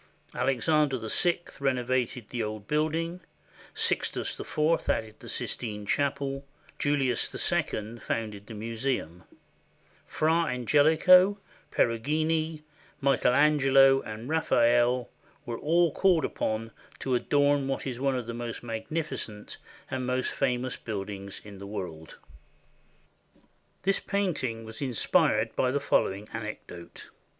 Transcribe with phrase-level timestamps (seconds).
[0.33, 3.19] Alexander VI renovated the old building;
[3.75, 6.43] Sixtus IV added the Sistine Chapel;
[6.79, 9.25] Julius II founded the museum;
[10.07, 11.37] Fra Angelico,
[11.69, 12.61] Peru gino,
[12.99, 15.07] Michael Angelo, and Raphael
[15.45, 19.57] were all called upon to adorn what is one of the most magnificent
[19.91, 22.17] and most famous buildings in the world.
[23.83, 27.11] This painting was inspired by the following anecdote.